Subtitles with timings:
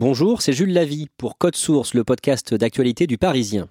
[0.00, 3.66] Bonjour, c'est Jules Lavie pour Code Source, le podcast d'actualité du Parisien.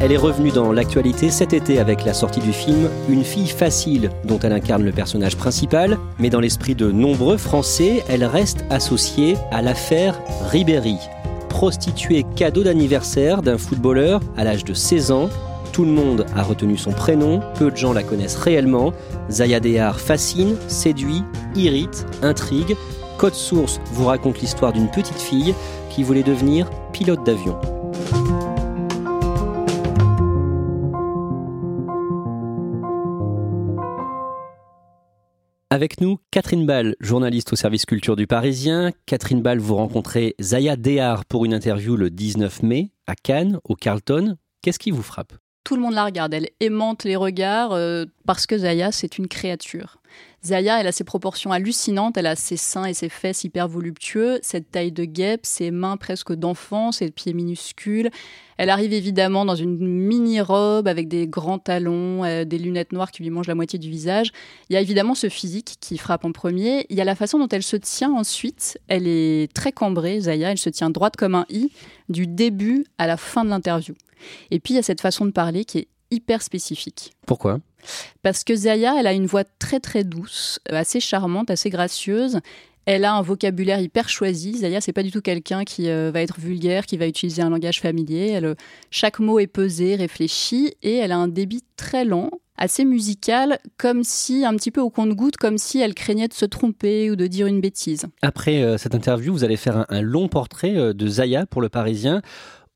[0.00, 4.08] Elle est revenue dans l'actualité cet été avec la sortie du film Une fille facile,
[4.24, 9.36] dont elle incarne le personnage principal, mais dans l'esprit de nombreux Français, elle reste associée
[9.50, 10.96] à l'affaire Ribéry.
[11.50, 15.28] Prostituée cadeau d'anniversaire d'un footballeur à l'âge de 16 ans,
[15.74, 18.92] tout le monde a retenu son prénom, peu de gens la connaissent réellement.
[19.28, 21.24] Zaya Dehar fascine, séduit,
[21.56, 22.76] irrite, intrigue.
[23.18, 25.52] Code Source vous raconte l'histoire d'une petite fille
[25.90, 27.58] qui voulait devenir pilote d'avion.
[35.70, 38.92] Avec nous, Catherine Ball, journaliste au service culture du Parisien.
[39.06, 43.74] Catherine Ball, vous rencontrez Zaya Dehar pour une interview le 19 mai à Cannes, au
[43.74, 44.36] Carlton.
[44.62, 45.32] Qu'est-ce qui vous frappe?
[45.64, 49.28] Tout le monde la regarde, elle aimante les regards euh, parce que Zaya, c'est une
[49.28, 49.96] créature.
[50.44, 54.40] Zaya, elle a ses proportions hallucinantes, elle a ses seins et ses fesses hyper voluptueux,
[54.42, 58.10] cette taille de guêpe, ses mains presque d'enfant, ses pieds minuscules.
[58.58, 63.22] Elle arrive évidemment dans une mini-robe avec des grands talons, euh, des lunettes noires qui
[63.22, 64.32] lui mangent la moitié du visage.
[64.68, 66.84] Il y a évidemment ce physique qui frappe en premier.
[66.90, 68.78] Il y a la façon dont elle se tient ensuite.
[68.86, 71.70] Elle est très cambrée, Zaya, elle se tient droite comme un i
[72.10, 73.94] du début à la fin de l'interview.
[74.50, 77.12] Et puis il y a cette façon de parler qui est hyper spécifique.
[77.26, 77.60] Pourquoi?
[78.22, 82.40] Parce que Zaya, elle a une voix très très douce, euh, assez charmante, assez gracieuse.
[82.86, 84.58] Elle a un vocabulaire hyper choisi.
[84.58, 87.50] Zaya, c'est pas du tout quelqu'un qui euh, va être vulgaire, qui va utiliser un
[87.50, 88.28] langage familier.
[88.28, 88.54] Elle, euh,
[88.90, 94.04] chaque mot est pesé, réfléchi, et elle a un débit très lent, assez musical, comme
[94.04, 97.26] si, un petit peu au compte-goutte, comme si elle craignait de se tromper ou de
[97.26, 98.04] dire une bêtise.
[98.20, 102.22] Après cette interview, vous allez faire un, un long portrait de Zaya pour le Parisien.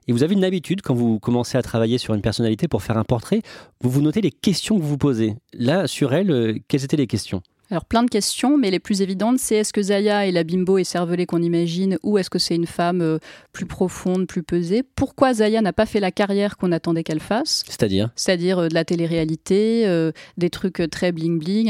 [0.09, 2.97] Et vous avez une habitude, quand vous commencez à travailler sur une personnalité pour faire
[2.97, 3.43] un portrait,
[3.83, 5.35] vous vous notez les questions que vous vous posez.
[5.53, 7.43] Là, sur elle, euh, quelles étaient les questions?
[7.71, 10.79] Alors plein de questions, mais les plus évidentes, c'est est-ce que Zaya est la bimbo
[10.79, 13.19] et cervelée qu'on imagine, ou est-ce que c'est une femme euh,
[13.53, 14.83] plus profonde, plus pesée?
[14.83, 17.65] Pourquoi Zaya n'a pas fait la carrière qu'on attendait qu'elle fasse?
[17.67, 18.09] C'est-à-dire?
[18.17, 21.69] C'est-à-dire euh, de la télé-réalité, euh, des trucs très bling-bling,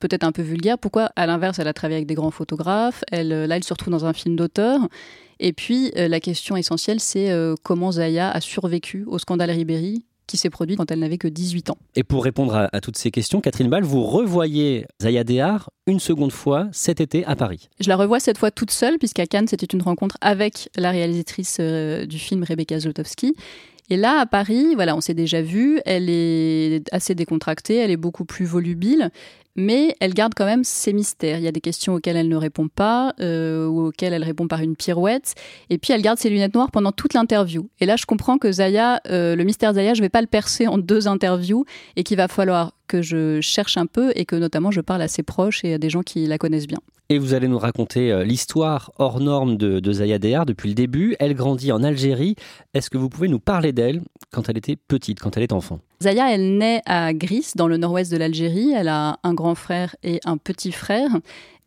[0.00, 0.78] peut-être un peu vulgaires.
[0.78, 3.04] Pourquoi, à l'inverse, elle a travaillé avec des grands photographes?
[3.12, 4.80] Elle, Là, elle se retrouve dans un film d'auteur.
[5.40, 10.04] Et puis, euh, la question essentielle, c'est euh, comment Zaya a survécu au scandale Ribéry
[10.26, 11.78] qui s'est produit quand elle n'avait que 18 ans.
[11.96, 16.00] Et pour répondre à, à toutes ces questions, Catherine Ball, vous revoyez Zaya Dehar une
[16.00, 17.68] seconde fois cet été à Paris.
[17.80, 21.56] Je la revois cette fois toute seule, puisqu'à Cannes, c'était une rencontre avec la réalisatrice
[21.60, 23.34] euh, du film Rebecca Zlotowski.
[23.90, 27.96] Et là, à Paris, voilà, on s'est déjà vu, elle est assez décontractée, elle est
[27.96, 29.10] beaucoup plus volubile,
[29.58, 31.38] mais elle garde quand même ses mystères.
[31.38, 34.46] Il y a des questions auxquelles elle ne répond pas, euh, ou auxquelles elle répond
[34.46, 35.34] par une pirouette,
[35.68, 37.68] et puis elle garde ses lunettes noires pendant toute l'interview.
[37.80, 40.68] Et là, je comprends que Zaya, euh, le mystère Zaya, je vais pas le percer
[40.68, 41.64] en deux interviews,
[41.96, 45.08] et qu'il va falloir que je cherche un peu, et que notamment je parle à
[45.08, 46.78] ses proches et à des gens qui la connaissent bien.
[47.08, 50.74] Et vous allez nous raconter euh, l'histoire hors norme de, de Zaya Dehar depuis le
[50.76, 51.16] début.
[51.18, 52.36] Elle grandit en Algérie.
[52.74, 55.80] Est-ce que vous pouvez nous parler d'elle quand elle était petite, quand elle est enfant?
[56.00, 58.72] Zaya, elle naît à Gris, dans le nord-ouest de l'Algérie.
[58.72, 61.10] Elle a un grand frère et un petit frère.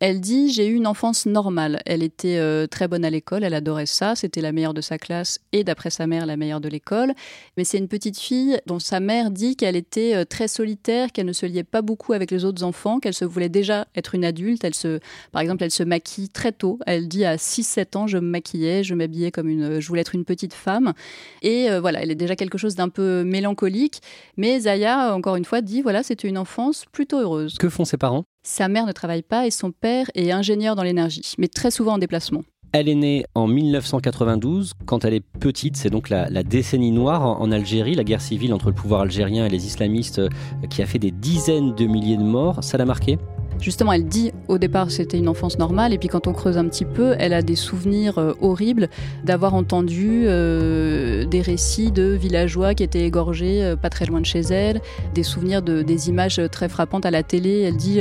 [0.02, 1.80] Elle dit J'ai eu une enfance normale.
[1.86, 4.16] Elle était euh, très bonne à l'école, elle adorait ça.
[4.16, 7.12] C'était la meilleure de sa classe et, d'après sa mère, la meilleure de l'école.
[7.56, 11.26] Mais c'est une petite fille dont sa mère dit qu'elle était euh, très solitaire, qu'elle
[11.26, 14.24] ne se liait pas beaucoup avec les autres enfants, qu'elle se voulait déjà être une
[14.24, 14.64] adulte.
[14.64, 14.98] Elle se,
[15.30, 16.80] par exemple, elle se maquille très tôt.
[16.84, 19.78] Elle dit à 6-7 ans Je me maquillais, je m'habillais comme une.
[19.78, 20.94] Je voulais être une petite femme.
[21.42, 24.00] Et euh, voilà, elle est déjà quelque chose d'un peu mélancolique.
[24.36, 27.56] Mais Zaya, encore une fois, dit Voilà, c'était une enfance plutôt heureuse.
[27.58, 28.24] Que font ses parents?
[28.44, 31.94] Sa mère ne travaille pas et son père est ingénieur dans l'énergie, mais très souvent
[31.94, 32.42] en déplacement.
[32.72, 34.72] Elle est née en 1992.
[34.86, 38.54] Quand elle est petite, c'est donc la, décennie noire en, en, Algérie, la guerre civile
[38.54, 40.28] entre le pouvoir algérien et les islamistes euh,
[40.70, 42.64] qui a fait des dizaines de milliers de morts.
[42.64, 43.18] Ça l'a marqué
[43.60, 46.66] Justement, elle dit au départ c'était une enfance normale, et puis quand on creuse un
[46.66, 48.88] petit peu, elle a des souvenirs euh, horribles
[49.24, 54.26] d'avoir entendu euh, des récits de villageois qui étaient égorgés euh, pas très loin de
[54.26, 54.80] chez elle,
[55.14, 57.60] des souvenirs de des images très frappantes à la télé.
[57.62, 58.00] Elle dit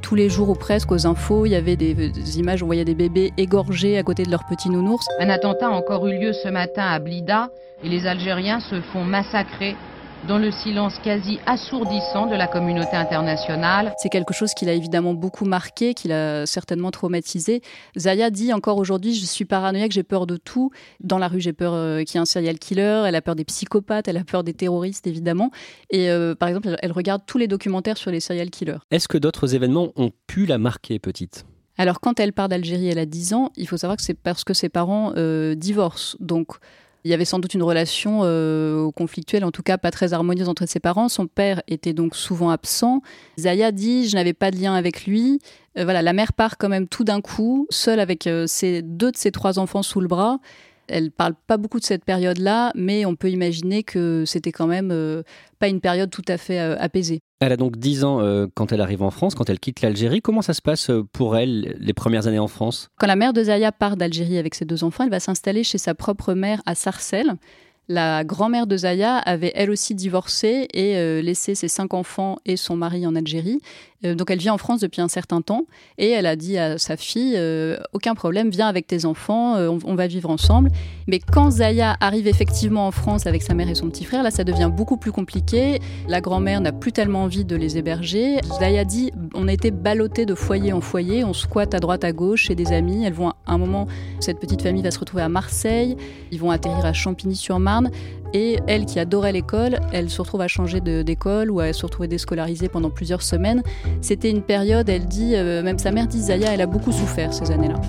[0.00, 2.84] tous les jours ou presque aux infos, il y avait des, des, images, on voyait
[2.84, 5.06] des bébés égorgés à côté de leurs petits nounours.
[5.20, 7.50] Un attentat a encore eu lieu ce matin à Blida,
[7.82, 9.76] et les Algériens se font massacrer
[10.28, 13.92] dans le silence quasi assourdissant de la communauté internationale.
[13.98, 17.62] C'est quelque chose qui l'a évidemment beaucoup marqué, qui l'a certainement traumatisé.
[17.96, 20.70] Zaya dit encore aujourd'hui, je suis paranoïaque, j'ai peur de tout.
[21.00, 23.34] Dans la rue, j'ai peur euh, qu'il y ait un serial killer, elle a peur
[23.34, 25.50] des psychopathes, elle a peur des terroristes évidemment.
[25.90, 28.78] Et euh, par exemple, elle regarde tous les documentaires sur les serial killers.
[28.90, 31.44] Est-ce que d'autres événements ont pu la marquer petite?
[31.78, 34.44] Alors quand elle part d'Algérie, elle a 10 ans, il faut savoir que c'est parce
[34.44, 36.16] que ses parents euh, divorcent.
[36.20, 36.58] Donc
[37.04, 40.48] il y avait sans doute une relation euh, conflictuelle, en tout cas pas très harmonieuse
[40.48, 41.08] entre ses parents.
[41.08, 43.02] Son père était donc souvent absent.
[43.38, 45.40] Zaya dit Je n'avais pas de lien avec lui.
[45.78, 49.12] Euh, voilà, la mère part quand même tout d'un coup, seule avec euh, ses, deux
[49.12, 50.38] de ses trois enfants sous le bras.
[50.88, 54.92] Elle parle pas beaucoup de cette période-là, mais on peut imaginer que c'était quand même
[55.60, 57.20] pas une période tout à fait apaisée.
[57.40, 60.20] Elle a donc 10 ans euh, quand elle arrive en France, quand elle quitte l'Algérie.
[60.20, 62.90] Comment ça se passe pour elle les premières années en France?
[62.98, 65.78] Quand la mère de Zaya part d'Algérie avec ses deux enfants, elle va s'installer chez
[65.78, 67.34] sa propre mère à Sarcelles.
[67.88, 72.56] La grand-mère de Zaya avait elle aussi divorcé et euh, laissé ses cinq enfants et
[72.56, 73.60] son mari en Algérie.
[74.04, 75.66] Euh, donc elle vit en France depuis un certain temps
[75.98, 79.94] et elle a dit à sa fille euh, aucun problème, viens avec tes enfants, on,
[79.94, 80.70] va vivre ensemble.
[81.06, 84.30] Mais quand Zaya arrive effectivement en France avec sa mère et son petit frère, là
[84.30, 85.80] ça devient beaucoup plus compliqué.
[86.08, 88.38] La grand-mère n'a plus tellement envie de les héberger.
[88.58, 92.12] Zaya dit on a été ballotté de foyer en foyer, on squatte à droite à
[92.12, 93.04] gauche chez des amis.
[93.04, 93.86] Elles vont à un moment,
[94.20, 95.96] cette petite famille va se retrouver à Marseille,
[96.30, 97.90] ils vont atterrir à Champigny-sur-Marne
[98.32, 102.08] et elle qui adorait l'école, elle se retrouve à changer d'école ou à se retrouver
[102.08, 103.62] déscolarisée pendant plusieurs semaines.
[104.00, 107.32] C'était une période, elle dit, euh, même sa mère dit, Zaya, elle a beaucoup souffert
[107.32, 107.80] ces années-là.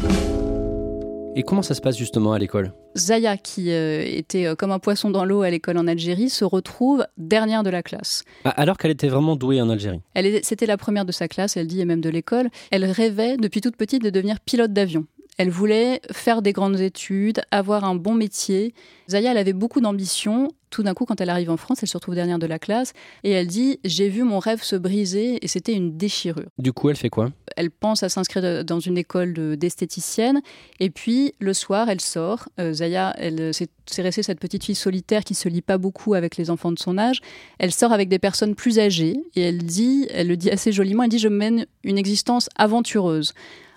[1.35, 2.73] Et comment ça se passe justement à l'école?
[2.97, 6.43] Zaya, qui euh, était euh, comme un poisson dans l'eau à l'école en Algérie, se
[6.43, 8.25] retrouve dernière de la classe.
[8.43, 10.01] Ah, alors qu'elle était vraiment douée en Algérie?
[10.43, 12.49] C'était la première de sa classe, elle dit, et même de l'école.
[12.69, 15.05] Elle rêvait depuis toute petite de devenir pilote d'avion.
[15.37, 18.73] Elle voulait faire des grandes études, avoir un bon métier.
[19.09, 20.49] Zaya, elle avait beaucoup d'ambition.
[20.71, 22.93] Tout d'un coup, quand elle arrive en France, elle se retrouve dernière de la classe
[23.23, 26.49] et elle dit J'ai vu mon rêve se briser et c'était une déchirure.
[26.57, 27.29] Du coup, elle fait quoi?
[27.55, 30.41] Elle pense à s'inscrire dans une école d'esthéticienne
[30.79, 32.47] et puis le soir, elle sort.
[32.59, 36.37] Euh, Zaya, elle c'est restée cette petite fille solitaire qui se lie pas beaucoup avec
[36.37, 37.19] les enfants de son âge.
[37.59, 41.03] Elle sort avec des personnes plus âgées et elle dit, elle le dit assez joliment,
[41.03, 43.33] elle dit Je mène une existence aventureuse.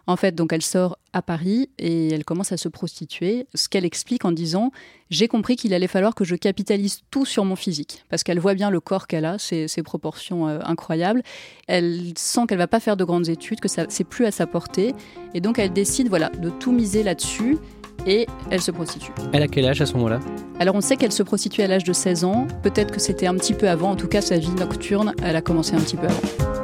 [0.07, 3.85] En fait, donc elle sort à Paris et elle commence à se prostituer, ce qu'elle
[3.85, 4.71] explique en disant
[5.11, 8.55] j'ai compris qu'il allait falloir que je capitalise tout sur mon physique parce qu'elle voit
[8.55, 11.23] bien le corps qu'elle a, ses, proportions euh, incroyables.
[11.69, 14.47] Elle sent qu'elle va pas faire de grandes études, que ça c'est plus à sa
[14.47, 14.95] portée
[15.33, 17.59] et donc elle décide voilà de tout miser là-dessus
[18.07, 19.13] et elle se prostitue.
[19.33, 20.21] Elle a quel âge à ce moment-là?
[20.59, 23.37] Alors on sait qu'elle se prostitue à l'âge de 16 ans, peut-être que c'était un
[23.37, 26.07] petit peu avant, en tout cas sa vie nocturne, elle a commencé un petit peu
[26.07, 26.64] avant.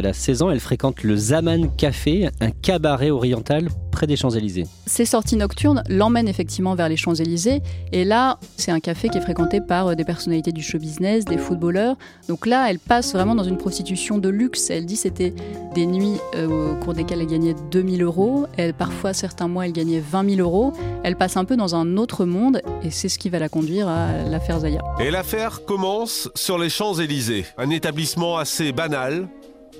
[0.00, 4.64] Elle a 16 ans, elle fréquente le Zaman Café, un cabaret oriental près des Champs-Élysées.
[4.86, 7.60] Ces sorties nocturnes l'emmènent effectivement vers les Champs-Élysées.
[7.92, 11.26] Et là, c'est un café qui est fréquenté par euh, des personnalités du show business,
[11.26, 11.96] des footballeurs.
[12.28, 14.70] Donc là, elle passe vraiment dans une prostitution de luxe.
[14.70, 15.34] Elle dit c'était
[15.74, 18.46] des nuits euh, au cours desquelles elle gagnait 2000 euros.
[18.56, 20.72] Elle, parfois, certains mois, elle gagnait 20 000 euros.
[21.02, 23.88] Elle passe un peu dans un autre monde et c'est ce qui va la conduire
[23.88, 24.80] à l'affaire Zaya.
[25.00, 29.28] Et l'affaire commence sur les Champs-Élysées, un établissement assez banal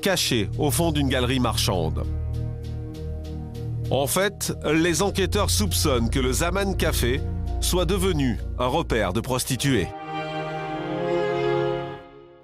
[0.00, 2.04] caché au fond d'une galerie marchande.
[3.90, 7.20] En fait, les enquêteurs soupçonnent que le Zaman Café
[7.60, 9.88] soit devenu un repère de prostituées.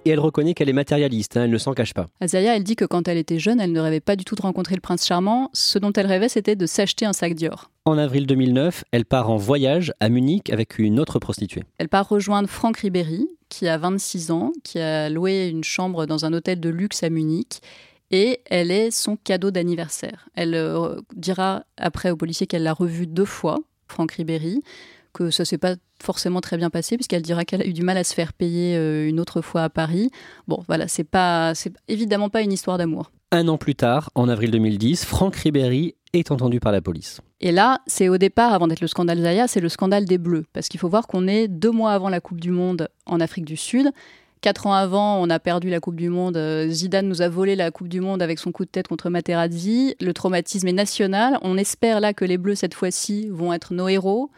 [0.07, 2.07] Et elle reconnaît qu'elle est matérialiste, hein, elle ne s'en cache pas.
[2.21, 4.41] Azaya, elle dit que quand elle était jeune, elle ne rêvait pas du tout de
[4.41, 5.49] rencontrer le prince charmant.
[5.51, 7.71] Ce dont elle rêvait, c'était de s'acheter un sac Dior.
[7.83, 11.65] En avril 2009, elle part en voyage à Munich avec une autre prostituée.
[11.77, 16.23] Elle part rejoindre Franck Ribéry, qui a 26 ans, qui a loué une chambre dans
[16.23, 17.59] un hôtel de luxe à Munich.
[18.09, 20.29] Et elle est son cadeau d'anniversaire.
[20.35, 23.57] Elle euh, dira après au policier qu'elle l'a revu deux fois,
[23.89, 24.61] Franck Ribéry,
[25.17, 27.97] que ça s'est pas forcément très bien passé puisqu'elle dira qu'elle a eu du mal
[27.97, 30.11] à se faire payer euh, une autre fois à Paris.
[30.47, 33.11] Bon, voilà, c'est pas, c'est évidemment pas une histoire d'amour.
[33.31, 37.19] Un an plus tard, en avril 2010, Franck Ribéry est entendu par la police.
[37.41, 40.45] Et là, c'est au départ, avant d'être le scandale Zaya, c'est le scandale des Bleus.
[40.53, 43.45] Parce qu'il faut voir qu'on est deux mois avant la Coupe du Monde en Afrique
[43.45, 43.91] du Sud.
[44.41, 46.39] Quatre ans avant, on a perdu la Coupe du Monde.
[46.69, 49.95] Zidane nous a volé la Coupe du Monde avec son coup de tête contre Materazzi.
[49.99, 51.37] Le traumatisme est national.
[51.41, 54.29] On espère là que les Bleus, cette fois-ci, vont être nos héros.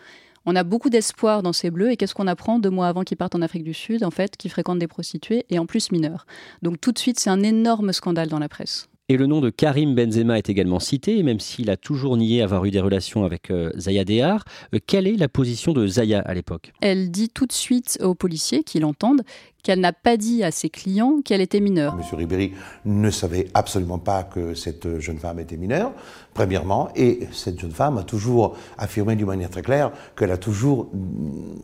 [0.46, 1.92] On a beaucoup d'espoir dans ces Bleus.
[1.92, 4.38] Et qu'est-ce qu'on apprend deux mois avant qu'ils partent en Afrique du Sud, en fait,
[4.38, 6.26] qu'ils fréquentent des prostituées et en plus mineurs.
[6.62, 8.90] Donc tout de suite, c'est un énorme scandale dans la presse.
[9.12, 12.64] Et le nom de Karim Benzema est également cité, même s'il a toujours nié avoir
[12.66, 14.46] eu des relations avec euh, Zaya Dehar.
[14.76, 16.74] Euh, quelle est la position de Zaya à l'époque?
[16.82, 19.24] Elle dit tout de suite aux policiers qui l'entendent
[19.64, 21.96] qu'elle n'a pas dit à ses clients qu'elle était mineure.
[21.96, 22.54] Monsieur Ribéry
[22.86, 25.92] ne savait absolument pas que cette jeune femme était mineure,
[26.34, 30.90] premièrement, et cette jeune femme a toujours affirmé d'une manière très claire qu'elle a toujours,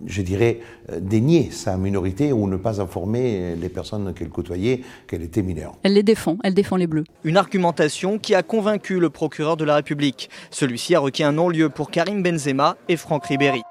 [0.06, 0.60] je dirais,
[1.00, 5.75] dénié sa minorité ou ne pas informer les personnes qu'elle côtoyait qu'elle était mineure.
[5.84, 7.06] Elle les défend, elle défend les Bleus.
[7.24, 10.30] Une argumentation qui a convaincu le procureur de la République.
[10.52, 13.62] Celui-ci a requis un non-lieu pour Karim Benzema et Franck Ribéry.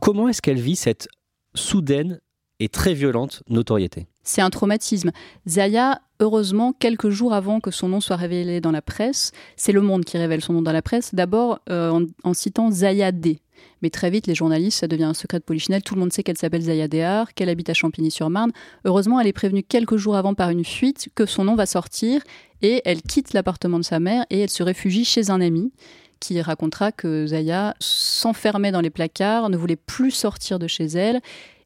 [0.00, 1.08] Comment est-ce qu'elle vit cette
[1.54, 2.20] soudaine
[2.60, 4.06] et très violente notoriété.
[4.22, 5.10] C'est un traumatisme.
[5.48, 9.80] Zaya, heureusement, quelques jours avant que son nom soit révélé dans la presse, c'est Le
[9.80, 13.40] Monde qui révèle son nom dans la presse, d'abord euh, en, citant Zaya D.
[13.82, 15.82] Mais très vite, les journalistes, ça devient un secret de polichinelle.
[15.82, 18.52] Tout le monde sait qu'elle s'appelle Zaya Dehar, qu'elle habite à Champigny-sur-Marne.
[18.84, 22.22] Heureusement, elle est prévenue quelques jours avant par une fuite que son nom va sortir
[22.62, 25.72] et elle quitte l'appartement de sa mère et elle se réfugie chez un ami
[26.20, 31.20] qui racontera que Zaya s'enfermait dans les placards, ne voulait plus sortir de chez elle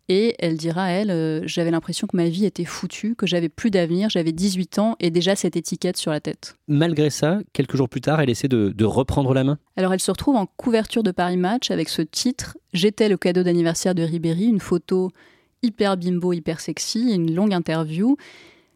[0.09, 3.71] et elle dira, elle, euh, j'avais l'impression que ma vie était foutue, que j'avais plus
[3.71, 6.57] d'avenir, j'avais 18 ans et déjà cette étiquette sur la tête.
[6.69, 10.01] Malgré ça, quelques jours plus tard, elle essaie de, de reprendre la main Alors elle
[10.01, 14.03] se retrouve en couverture de Paris Match avec ce titre J'étais le cadeau d'anniversaire de
[14.03, 15.11] Ribéry, une photo
[15.63, 18.17] hyper bimbo, hyper sexy, une longue interview.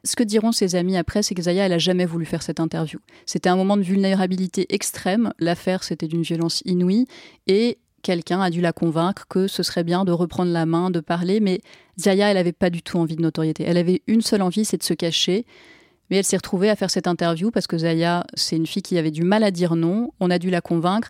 [0.05, 2.61] Ce que diront ses amis après, c'est que Zaya, elle a jamais voulu faire cette
[2.61, 3.01] interview.
[3.27, 5.33] C'était un moment de vulnérabilité extrême.
[5.39, 7.07] L'affaire, c'était d'une violence inouïe.
[7.47, 11.01] Et quelqu'un a dû la convaincre que ce serait bien de reprendre la main, de
[11.01, 11.61] parler, mais
[11.99, 13.65] Zaya, elle n'avait pas du tout envie de notoriété.
[13.67, 15.45] Elle avait une seule envie, c'est de se cacher.
[16.11, 18.97] Mais elle s'est retrouvée à faire cette interview parce que Zaya, c'est une fille qui
[18.97, 20.11] avait du mal à dire non.
[20.21, 21.09] On a dû la convaincre.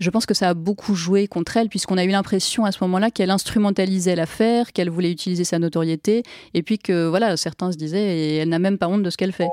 [0.00, 2.78] Je pense que ça a beaucoup joué contre elle, puisqu'on a eu l'impression à ce
[2.82, 6.22] moment-là qu'elle instrumentalisait l'affaire, qu'elle voulait utiliser sa notoriété,
[6.54, 9.32] et puis que voilà, certains se disaient, elle n'a même pas honte de ce qu'elle
[9.32, 9.48] fait.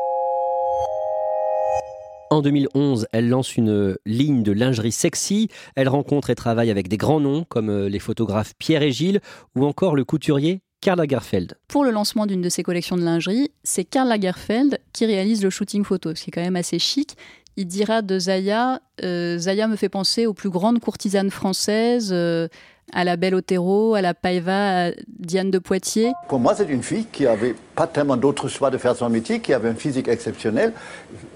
[2.29, 5.47] En 2011, elle lance une ligne de lingerie sexy.
[5.75, 9.21] Elle rencontre et travaille avec des grands noms comme euh, les photographes Pierre et Gilles
[9.55, 11.55] ou encore le couturier Karl Lagerfeld.
[11.69, 15.49] Pour le lancement d'une de ses collections de lingerie, c'est Karl Lagerfeld qui réalise le
[15.49, 17.15] shooting photo, ce qui est quand même assez chic.
[17.55, 22.47] Il dira de Zaya, euh, Zaya me fait penser aux plus grandes courtisanes françaises, euh,
[22.93, 26.11] à la Belle Otero, à la Paiva, à Diane de Poitiers.
[26.27, 29.39] Pour moi, c'est une fille qui n'avait pas tellement d'autres choix de faire son métier,
[29.39, 30.73] qui avait un physique exceptionnel.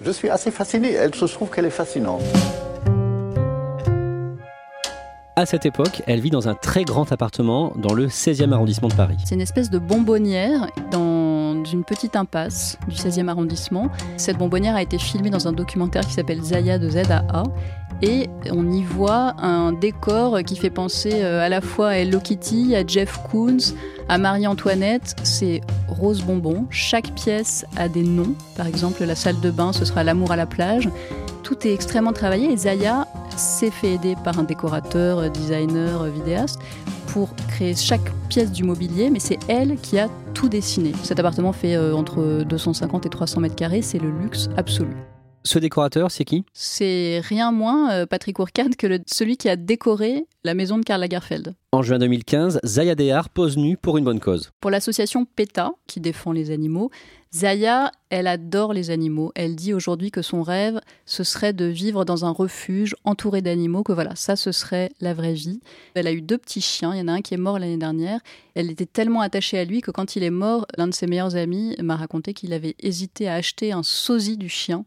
[0.03, 0.93] Je suis assez fasciné.
[0.93, 2.21] Elle se trouve qu'elle est fascinante.
[5.37, 8.93] À cette époque, elle vit dans un très grand appartement dans le 16e arrondissement de
[8.93, 9.15] Paris.
[9.25, 11.20] C'est une espèce de bonbonnière dans
[11.65, 13.89] une petite impasse du 16e arrondissement.
[14.17, 17.43] Cette bonbonnière a été filmée dans un documentaire qui s'appelle Zaya de Z à A
[18.01, 22.19] et on y voit un décor qui fait penser euh, à la fois à Hello
[22.19, 23.75] Kitty, à Jeff Koons,
[24.09, 25.15] à Marie-Antoinette.
[25.23, 26.65] C'est rose bonbon.
[26.71, 28.33] Chaque pièce a des noms.
[28.57, 30.89] Par exemple, la salle de bain, ce sera l'amour à la plage.
[31.51, 33.05] Tout est extrêmement travaillé et Zaya
[33.35, 36.61] s'est fait aider par un décorateur, designer, vidéaste
[37.07, 40.93] pour créer chaque pièce du mobilier, mais c'est elle qui a tout dessiné.
[41.03, 44.95] Cet appartement fait euh, entre 250 et 300 mètres carrés, c'est le luxe absolu.
[45.43, 46.45] Ce décorateur, c'est qui?
[46.53, 51.01] C'est rien moins, euh, Patrick Ourcade, que celui qui a décoré la maison de Karl
[51.01, 51.53] Lagerfeld.
[51.73, 54.51] En juin 2015, Zaya Dehar pose nue pour une bonne cause.
[54.59, 56.91] Pour l'association PETA, qui défend les animaux,
[57.33, 59.31] Zaya, elle adore les animaux.
[59.35, 63.83] Elle dit aujourd'hui que son rêve, ce serait de vivre dans un refuge entouré d'animaux,
[63.83, 65.61] que voilà, ça, ce serait la vraie vie.
[65.93, 67.77] Elle a eu deux petits chiens, il y en a un qui est mort l'année
[67.77, 68.19] dernière.
[68.53, 71.37] Elle était tellement attachée à lui que quand il est mort, l'un de ses meilleurs
[71.37, 74.83] amis m'a raconté qu'il avait hésité à acheter un sosie du chien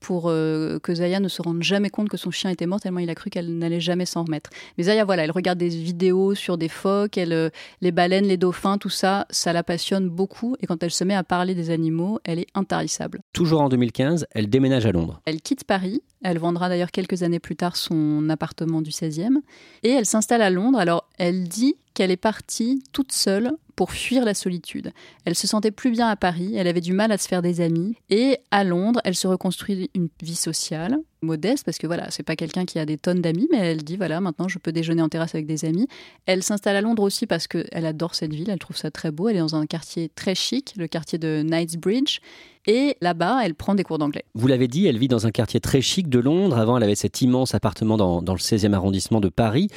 [0.00, 3.00] pour euh, que Zaya ne se rende jamais compte que son chien était mort, tellement
[3.00, 4.50] il a cru qu'elle n'allait jamais s'en remettre.
[4.76, 8.36] Mais Zaya, voilà, elle regarde des vidéos sur des phoques, elle, euh, les baleines, les
[8.36, 10.56] dauphins, tout ça, ça la passionne beaucoup.
[10.60, 13.20] Et quand elle se met à parler des animaux, elle est intarissable.
[13.32, 15.20] Toujours en 2015, elle déménage à Londres.
[15.26, 16.02] Elle quitte Paris.
[16.22, 19.38] Elle vendra d'ailleurs quelques années plus tard son appartement du 16e.
[19.82, 20.78] Et elle s'installe à Londres.
[20.78, 24.92] Alors, elle dit qu'elle est partie toute seule pour fuir la solitude.
[25.24, 27.62] Elle se sentait plus bien à Paris, elle avait du mal à se faire des
[27.62, 32.22] amis, et à Londres, elle se reconstruit une vie sociale, modeste, parce que voilà, c'est
[32.22, 35.00] pas quelqu'un qui a des tonnes d'amis, mais elle dit voilà, maintenant je peux déjeuner
[35.00, 35.88] en terrasse avec des amis.
[36.26, 39.30] Elle s'installe à Londres aussi parce qu'elle adore cette ville, elle trouve ça très beau,
[39.30, 42.20] elle est dans un quartier très chic, le quartier de Knightsbridge,
[42.66, 44.24] Et là-bas, elle prend des cours d'anglais.
[44.34, 46.58] Vous l'avez dit, elle vit dans un quartier très chic de Londres.
[46.58, 49.68] Avant, elle avait cet immense appartement dans, dans le 16e arrondissement de Paris.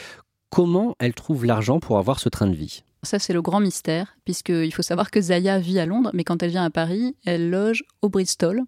[0.49, 2.83] Comment elle trouve l'argent pour avoir ce train de vie?
[3.03, 6.41] Ça, c'est le grand mystère, puisqu'il faut savoir que Zaya vit à Londres, mais quand
[6.41, 8.61] elle vient à Paris, elle loge au Bristol.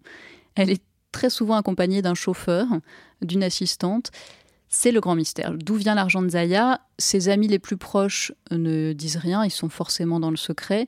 [0.56, 0.82] Elle est
[1.12, 2.68] très souvent accompagnée d'un chauffeur,
[3.22, 4.12] d'une assistante.
[4.68, 5.54] C'est le grand mystère.
[5.54, 6.82] D'où vient l'argent de Zaya?
[6.98, 10.88] Ses amis les plus proches ne disent rien, ils sont forcément dans le secret.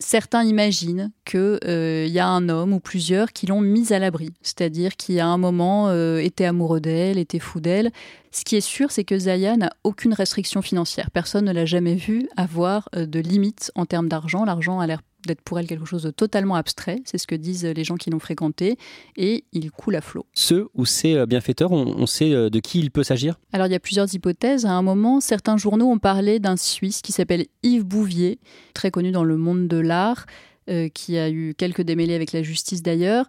[0.00, 4.32] Certains imaginent qu'il euh, y a un homme ou plusieurs qui l'ont mise à l'abri,
[4.42, 7.92] c'est-à-dire qui à un moment euh, était amoureux d'elle, était fou d'elle.
[8.32, 11.12] Ce qui est sûr, c'est que Zaya n'a aucune restriction financière.
[11.12, 14.44] Personne ne l'a jamais vue avoir euh, de limite en termes d'argent.
[14.44, 17.64] L'argent a l'air d'être pour elle quelque chose de totalement abstrait, c'est ce que disent
[17.64, 18.76] les gens qui l'ont fréquenté,
[19.16, 20.26] et il coule à flot.
[20.34, 23.38] Ce ou ces euh, bienfaiteurs, on, sait euh, de qui il peut s'agir?
[23.52, 24.66] Alors il y a plusieurs hypothèses.
[24.66, 28.38] À un moment, certains journaux ont parlé d'un Suisse qui s'appelle Yves Bouvier,
[28.74, 30.26] très connu dans le monde de l'art,
[30.70, 33.26] euh, qui a eu quelques démêlés avec la justice d'ailleurs.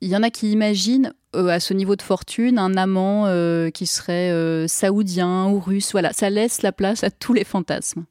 [0.00, 3.26] Il y en a qui imaginent à ce niveau de fortune un amant
[3.72, 5.90] qui serait saoudien ou russe.
[5.90, 8.04] Voilà, ça laisse la place à tous les fantasmes.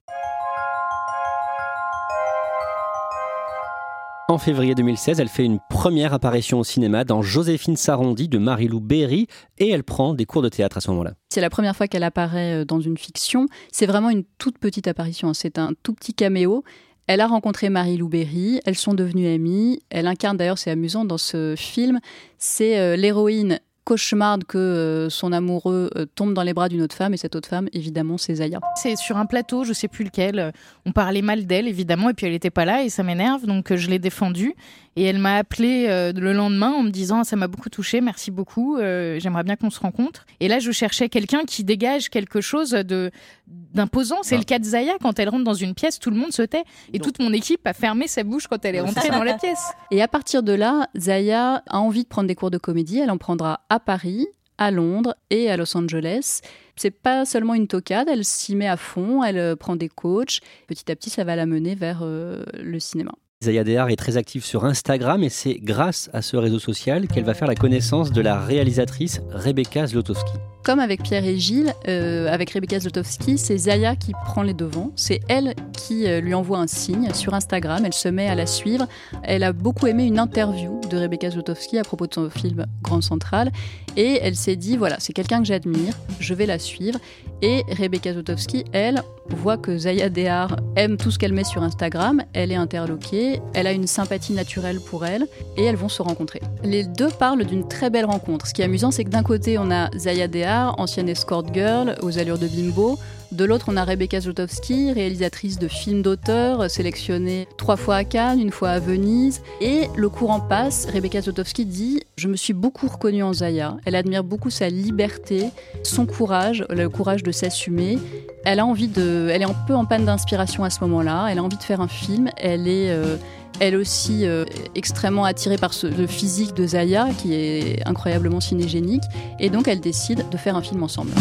[4.29, 8.81] En février 2016, elle fait une première apparition au cinéma dans Joséphine Sarondi de Marie-Lou
[8.81, 11.13] Berry et elle prend des cours de théâtre à ce moment-là.
[11.29, 13.45] C'est la première fois qu'elle apparaît euh, dans une fiction.
[13.71, 16.65] C'est vraiment une toute petite apparition, c'est un tout petit caméo.
[17.07, 19.79] Elle a rencontré Marie-Lou Berry, elles sont devenues amies.
[19.89, 22.01] Elle incarne d'ailleurs, c'est amusant dans ce film,
[22.37, 26.95] c'est euh, l'héroïne cauchemarde que euh, son amoureux euh, tombe dans les bras d'une autre
[26.95, 28.59] femme et cette autre femme, évidemment, c'est Zaya.
[28.75, 30.51] C'est sur un plateau, je sais plus lequel.
[30.85, 33.71] On parlait mal d'elle, évidemment, et puis elle n'était pas là et ça m'énerve, donc
[33.71, 34.55] euh, je l'ai défendue.
[34.97, 38.77] Et elle m'a appelé le lendemain en me disant ça m'a beaucoup touché, merci beaucoup,
[38.79, 40.25] j'aimerais bien qu'on se rencontre.
[40.39, 43.11] Et là, je cherchais quelqu'un qui dégage quelque chose de
[43.47, 44.17] d'imposant.
[44.23, 44.39] C'est ah.
[44.39, 46.63] le cas de Zaya quand elle rentre dans une pièce, tout le monde se tait
[46.93, 49.71] et toute mon équipe a fermé sa bouche quand elle est rentrée dans la pièce.
[49.91, 52.99] Et à partir de là, Zaya a envie de prendre des cours de comédie.
[52.99, 54.27] Elle en prendra à Paris,
[54.57, 56.41] à Londres et à Los Angeles.
[56.75, 60.39] C'est pas seulement une tocade, elle s'y met à fond, elle euh, prend des coachs.
[60.67, 63.13] Petit à petit, ça va la mener vers euh, le cinéma.
[63.43, 67.23] Zaya Dehar est très active sur Instagram et c'est grâce à ce réseau social qu'elle
[67.23, 70.33] va faire la connaissance de la réalisatrice Rebecca Zlotowski
[70.67, 74.91] comme avec Pierre et Gilles, euh, avec Rebecca Zlotowski, c'est Zaya qui prend les devants.
[74.97, 77.83] C'est elle qui euh, lui envoie un signe sur Instagram.
[77.85, 78.85] Elle se met à la suivre.
[79.23, 82.99] Elle a beaucoup aimé une interview de Rebecca Zlotowski à propos de son film Grand
[82.99, 83.49] Central.
[83.95, 86.99] Et elle s'est dit voilà, c'est quelqu'un que j'admire, je vais la suivre.
[87.41, 92.23] Et Rebecca Zlotowski, elle, voit que Zaya Dehar aime tout ce qu'elle met sur Instagram.
[92.33, 96.41] Elle est interloquée, elle a une sympathie naturelle pour elle et elles vont se rencontrer.
[96.63, 98.47] Les deux parlent d'une très belle rencontre.
[98.47, 101.95] Ce qui est amusant, c'est que d'un côté, on a Zaya Dehar ancienne escort girl
[102.01, 102.97] aux allures de bimbo.
[103.31, 108.39] De l'autre, on a Rebecca Zlotowski, réalisatrice de films d'auteur, sélectionnée trois fois à Cannes,
[108.39, 109.41] une fois à Venise.
[109.59, 113.75] Et le courant passe, Rebecca Zlotowski dit Je me suis beaucoup reconnue en Zaya.
[113.85, 115.49] Elle admire beaucoup sa liberté,
[115.83, 117.99] son courage, le courage de s'assumer.
[118.45, 119.29] Elle a envie de.
[119.29, 121.27] Elle est un peu en panne d'inspiration à ce moment-là.
[121.29, 122.29] Elle a envie de faire un film.
[122.37, 122.91] Elle est.
[122.91, 123.17] Euh,
[123.59, 129.03] elle aussi euh, extrêmement attirée par ce, le physique de Zaya, qui est incroyablement cinégénique,
[129.39, 131.11] et donc elle décide de faire un film ensemble.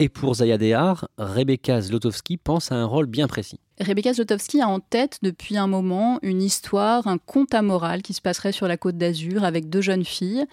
[0.00, 3.58] Et pour Zaya Dehar, Rebecca Zlotowski pense à un rôle bien précis.
[3.80, 8.20] Rebecca Zlotowski a en tête depuis un moment une histoire, un conte amoral qui se
[8.20, 10.44] passerait sur la côte d'Azur avec deux jeunes filles.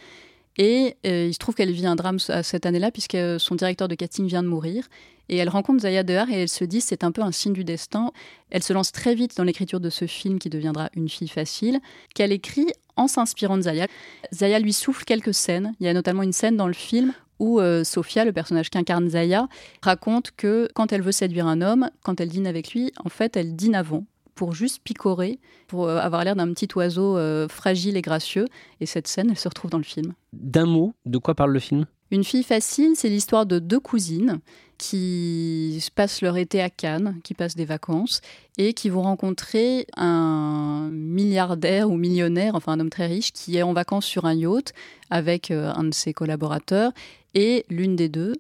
[0.58, 3.96] Et euh, il se trouve qu'elle vit un drame cette année-là puisque son directeur de
[3.96, 4.88] casting vient de mourir.
[5.28, 7.64] Et elle rencontre Zaya Dehar et elle se dit c'est un peu un signe du
[7.64, 8.12] destin.
[8.52, 11.80] Elle se lance très vite dans l'écriture de ce film qui deviendra Une fille facile,
[12.14, 13.88] qu'elle écrit en s'inspirant de Zaya.
[14.34, 15.74] Zaya lui souffle quelques scènes.
[15.80, 19.10] Il y a notamment une scène dans le film où euh, Sophia, le personnage qu'incarne
[19.10, 19.48] Zaya,
[19.82, 23.36] raconte que quand elle veut séduire un homme, quand elle dîne avec lui, en fait,
[23.36, 24.06] elle dîne avant
[24.36, 28.48] pour juste picorer, pour euh, avoir l'air d'un petit oiseau euh, fragile et gracieux.
[28.82, 30.14] Et cette scène, elle se retrouve dans le film.
[30.34, 31.86] D'un mot, de quoi parle le film?
[32.12, 34.40] Une fille facile, c'est l'histoire de deux cousines
[34.78, 38.22] qui passent leur été à Cannes, qui passent des vacances,
[38.58, 43.64] et qui vont rencontrer un milliardaire ou millionnaire, enfin un homme très riche, qui est
[43.64, 44.74] en vacances sur un yacht
[45.10, 46.92] avec euh, un de ses collaborateurs.
[47.34, 48.36] Et l'une des deux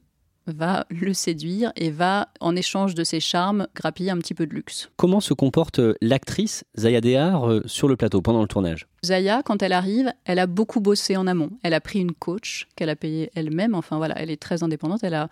[0.47, 4.53] va le séduire et va, en échange de ses charmes, grappiller un petit peu de
[4.53, 4.89] luxe.
[4.95, 8.87] Comment se comporte euh, l'actrice Zaya Dehar euh, sur le plateau pendant le tournage?
[9.03, 11.51] Zaya, quand elle arrive, elle a beaucoup bossé en amont.
[11.63, 13.75] Elle a pris une coach qu'elle a payée elle-même.
[13.75, 15.03] Enfin voilà, elle est très indépendante.
[15.03, 15.29] Elle a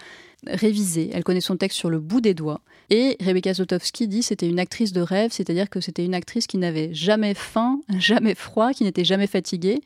[0.47, 1.09] révisé.
[1.13, 2.61] Elle connaît son texte sur le bout des doigts.
[2.89, 6.57] Et Rebecca Zlotowski dit c'était une actrice de rêve, c'est-à-dire que c'était une actrice qui
[6.57, 9.81] n'avait jamais faim, jamais froid, qui n'était jamais fatiguée.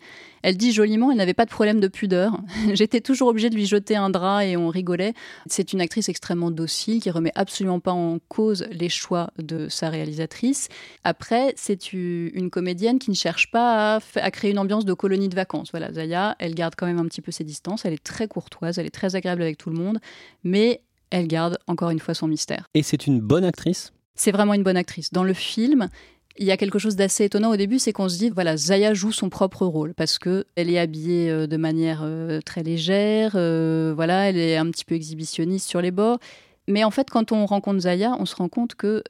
[0.47, 2.39] Elle dit joliment, elle n'avait pas de problème de pudeur.
[2.73, 5.13] J'étais toujours obligée de lui jeter un drap et on rigolait.
[5.45, 9.89] C'est une actrice extrêmement docile qui remet absolument pas en cause les choix de sa
[9.89, 10.69] réalisatrice.
[11.03, 15.35] Après, c'est une comédienne qui ne cherche pas à, créer une ambiance de colonie de
[15.35, 15.71] vacances.
[15.71, 17.83] Voilà, Zaya, elle garde quand même un petit peu ses distances.
[17.83, 19.99] Elle est très courtoise, elle est très agréable avec tout le monde,
[20.45, 20.79] mais
[21.09, 22.69] elle garde encore une fois son mystère.
[22.73, 23.91] Et c'est une bonne actrice?
[24.15, 25.11] C'est vraiment une bonne actrice.
[25.11, 25.89] Dans le film,
[26.37, 28.93] il y a quelque chose d'assez étonnant au début, c'est qu'on se dit, voilà, Zaya
[28.93, 33.31] joue son propre rôle parce que elle est habillée euh, de manière euh, très légère,
[33.35, 36.19] euh, voilà, elle est un petit peu exhibitionniste sur les bords.
[36.67, 39.01] Mais en fait, quand on rencontre Zaya, on se rend compte que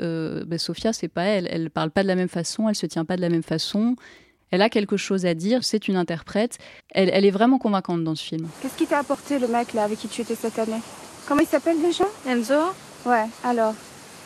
[0.46, 1.48] ben, Sophia, c'est pas elle.
[1.50, 3.96] Elle parle pas de la même façon, elle se tient pas de la même façon.
[4.52, 6.60] Elle a quelque chose à dire, c'est une interprète.
[6.92, 8.48] Elle, elle est vraiment convaincante dans ce film.
[8.62, 10.82] Qu'est-ce qui t'a apporté le mec là avec qui tu étais cette année?
[11.28, 12.06] Comment il s'appelle déjà?
[12.28, 12.54] Enzo?
[13.08, 13.74] Ouais, alors?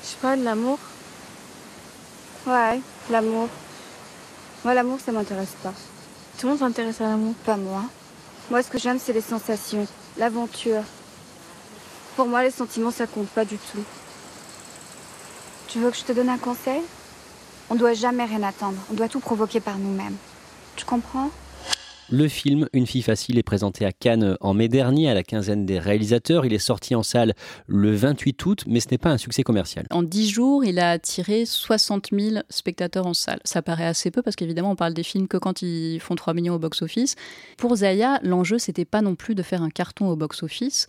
[0.04, 0.78] Je sais pas, de l'amour
[2.48, 3.50] Ouais, l'amour.
[4.64, 5.74] Moi, l'amour, ça m'intéresse pas.
[6.40, 7.84] Tout le monde s'intéresse à l'amour Pas moi.
[8.50, 10.84] Moi, ce que j'aime, c'est les sensations, l'aventure.
[12.16, 13.84] Pour moi, les sentiments, ça compte pas du tout.
[15.68, 16.82] Tu veux que je te donne un conseil?
[17.70, 18.78] On doit jamais rien attendre.
[18.92, 20.18] On doit tout provoquer par nous-mêmes.
[20.76, 21.30] Tu comprends?
[22.12, 25.66] Le film Une fille facile est présenté à Cannes en mai dernier à la quinzaine
[25.66, 26.46] des réalisateurs.
[26.46, 27.34] Il est sorti en salle
[27.68, 29.86] le 28 août, mais ce n'est pas un succès commercial.
[29.92, 33.40] En 10 jours, il a attiré 60 000 spectateurs en salle.
[33.46, 36.34] Ça paraît assez peu parce qu'évidemment, on parle des films que quand ils font 3
[36.34, 37.16] millions au box-office.
[37.58, 40.88] Pour Zaya, l'enjeu, c'était pas non plus de faire un carton au box-office,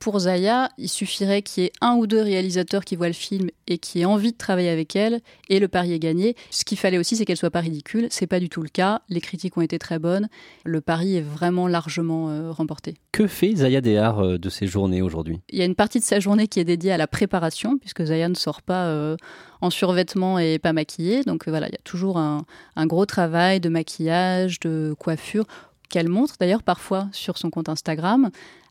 [0.00, 3.50] pour Zaya, il suffirait qu'il y ait un ou deux réalisateurs qui voient le film
[3.68, 6.34] et qui aient envie de travailler avec elle, et le pari est gagné.
[6.50, 8.08] Ce qu'il fallait aussi, c'est qu'elle soit pas ridicule.
[8.10, 9.02] C'est pas du tout le cas.
[9.10, 10.28] Les critiques ont été très bonnes.
[10.64, 12.94] Le pari est vraiment largement euh, remporté.
[13.12, 15.38] Que fait Zaya Dehar euh, de ses journées aujourd'hui?
[15.50, 18.02] Il y a une partie de sa journée qui est dédiée à la préparation, puisque
[18.02, 19.16] Zaya ne sort pas euh,
[19.60, 21.24] en survêtement et pas maquillée.
[21.24, 22.46] Donc voilà, il y a toujours un
[22.86, 25.44] gros travail de maquillage, de coiffure
[25.90, 28.30] qu'elle montre d'ailleurs parfois sur son compte Instagram.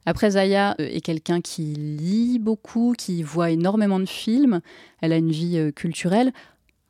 [0.10, 4.60] Après, Zaya euh, est quelqu'un qui lit beaucoup, qui voit énormément de films,
[5.02, 6.32] elle a une vie euh, culturelle.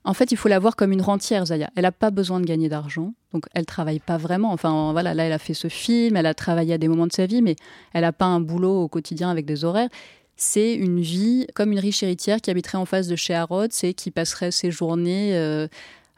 [0.05, 1.69] En fait, il faut la voir comme une rentière, Zaya.
[1.75, 4.53] Elle n'a pas besoin de gagner d'argent, donc elle travaille pas vraiment.
[4.53, 7.11] Enfin, voilà, là, elle a fait ce film, elle a travaillé à des moments de
[7.11, 7.57] sa vie, mais
[7.91, 9.89] elle n'a pas un boulot au quotidien avec des horaires.
[10.37, 13.93] C'est une vie comme une riche héritière qui habiterait en face de chez Harrods et
[13.93, 15.67] qui passerait ses journées euh,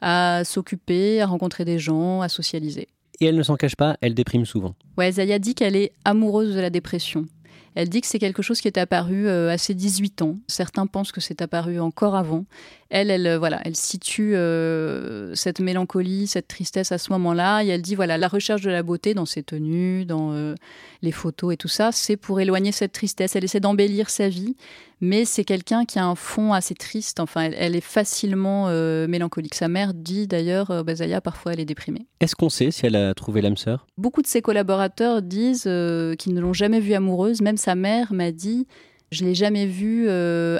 [0.01, 2.89] à s'occuper, à rencontrer des gens, à socialiser
[3.21, 4.75] et elle ne s'en cache pas, elle déprime souvent.
[4.97, 7.27] Ouais, Zaya dit qu'elle est amoureuse de la dépression.
[7.73, 10.35] Elle dit que c'est quelque chose qui est apparu euh, à ses 18 ans.
[10.47, 12.45] Certains pensent que c'est apparu encore avant.
[12.89, 17.69] Elle, elle, euh, voilà, elle situe euh, cette mélancolie, cette tristesse à ce moment-là, et
[17.69, 20.53] elle dit voilà, la recherche de la beauté dans ses tenues, dans
[21.01, 23.37] les photos et tout ça, c'est pour éloigner cette tristesse.
[23.37, 24.57] Elle essaie d'embellir sa vie,
[25.01, 27.19] mais c'est quelqu'un qui a un fond assez triste.
[27.19, 29.55] Enfin, elle, est facilement euh, mélancolique.
[29.55, 32.05] Sa mère dit d'ailleurs, euh, Bazaya, parfois elle est déprimée.
[32.19, 33.87] Est-ce qu'on sait si elle a trouvé l'âme sœur?
[33.97, 37.41] Beaucoup de ses collaborateurs disent euh, qu'ils ne l'ont jamais vue amoureuse.
[37.41, 38.67] Même sa mère m'a dit
[39.11, 40.09] je l'ai jamais vue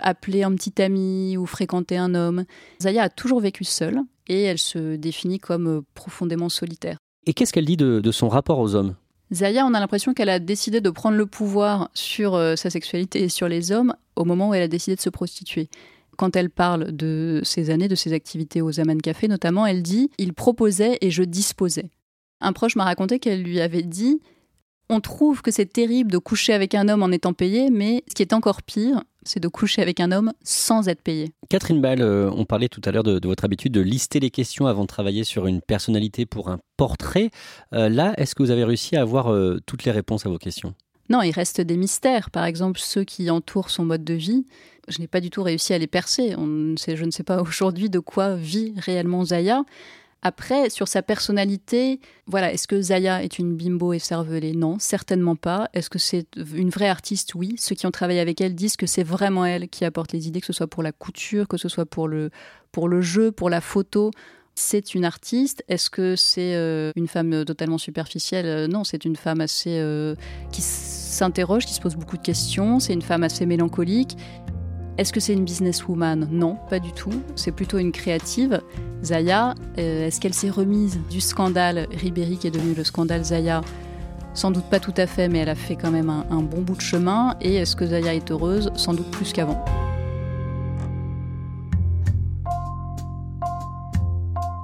[0.02, 2.44] appeler un petit ami ou fréquenter un homme.
[2.82, 6.98] Zaya a toujours vécu seule et elle se définit comme profondément solitaire.
[7.26, 8.96] Et qu'est-ce qu'elle dit de son rapport aux hommes?
[9.34, 13.24] Zaya, on a l'impression qu'elle a décidé de prendre le pouvoir sur euh, sa sexualité
[13.24, 15.70] et sur les hommes au moment où elle a décidé de se prostituer.
[16.18, 20.12] Quand elle parle de ses années, de ses activités aux Aman Café notamment, elle dit
[20.18, 21.90] Il proposait et je disposais.
[22.42, 24.20] Un proche m'a raconté qu'elle lui avait dit
[24.92, 28.14] on trouve que c'est terrible de coucher avec un homme en étant payé, mais ce
[28.14, 31.32] qui est encore pire, c'est de coucher avec un homme sans être payé.
[31.50, 34.68] Catherine Ball, euh, on parlait tout à l'heure de, votre habitude de lister les questions
[34.68, 37.30] avant de travailler sur une personnalité pour un portrait.
[37.74, 40.38] Euh, là, est-ce que vous avez réussi à avoir euh, toutes les réponses à vos
[40.38, 40.74] questions?
[41.10, 42.32] Non, il reste des mystères.
[42.32, 44.46] Par exemple, ceux qui entourent son mode de vie,
[44.88, 46.36] je n'ai pas du tout réussi à les percer.
[46.38, 49.64] On sait, je ne sais pas aujourd'hui de quoi vit réellement Zaya.
[50.24, 55.36] Après, sur sa personnalité, voilà, est-ce que Zaya est une bimbo et cervelée Non, certainement
[55.36, 55.68] pas.
[55.74, 57.34] Est-ce que c'est une vraie artiste?
[57.34, 57.56] Oui.
[57.58, 60.40] Ceux qui ont travaillé avec elle disent que c'est vraiment elle qui apporte les idées,
[60.40, 62.30] que ce soit pour la couture, que ce soit pour le,
[62.72, 64.12] pour le jeu, pour la photo.
[64.54, 65.64] C'est une artiste.
[65.70, 68.46] Est-ce que c'est euh, une femme totalement superficielle?
[68.46, 70.14] Euh, Non, c'est une femme assez euh,
[70.52, 72.80] qui s'interroge, qui se pose beaucoup de questions.
[72.80, 74.18] C'est une femme assez mélancolique.
[75.02, 76.28] Est-ce que c'est une businesswoman?
[76.30, 77.24] Non, pas du tout.
[77.36, 78.62] C'est plutôt une créative.
[79.04, 83.62] Zaya, euh, est-ce qu'elle s'est remise du scandale Ribéry qui est devenu le scandale Zaya?
[84.36, 86.62] Sans doute pas tout à fait, mais elle a fait quand même un, un bon
[86.62, 87.36] bout de chemin.
[87.42, 88.70] Et est-ce que Zaya est heureuse?
[88.76, 89.66] Sans doute plus qu'avant.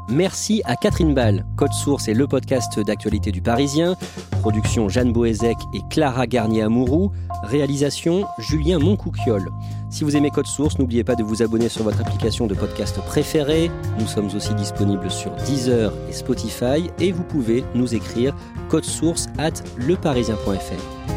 [0.09, 1.45] Merci à Catherine Ball.
[1.57, 3.95] Code Source est le podcast d'actualité du Parisien.
[4.39, 7.11] Production Jeanne Boézek et Clara Garnier-Amouroux.
[7.43, 9.49] Réalisation Julien Moncouquiol.
[9.89, 12.97] Si vous aimez Code Source, n'oubliez pas de vous abonner sur votre application de podcast
[13.05, 13.69] préférée.
[13.99, 18.33] Nous sommes aussi disponibles sur Deezer et Spotify et vous pouvez nous écrire
[18.69, 21.16] code source at leparisien.fr.